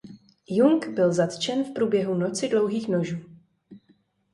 Jung 0.47 0.87
byl 0.95 1.13
zatčen 1.13 1.63
v 1.63 1.73
průběhu 1.73 2.13
Noci 2.13 2.49
dlouhých 2.49 2.87
nožů. 2.87 3.17